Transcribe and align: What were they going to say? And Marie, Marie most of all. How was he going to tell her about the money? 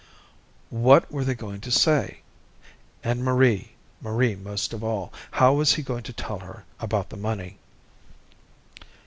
What 0.73 1.11
were 1.11 1.23
they 1.23 1.35
going 1.35 1.61
to 1.61 1.69
say? 1.69 2.21
And 3.03 3.23
Marie, 3.23 3.73
Marie 4.01 4.35
most 4.35 4.73
of 4.73 4.83
all. 4.83 5.13
How 5.29 5.53
was 5.53 5.75
he 5.75 5.83
going 5.83 6.01
to 6.01 6.13
tell 6.13 6.39
her 6.39 6.65
about 6.79 7.11
the 7.11 7.17
money? 7.17 7.59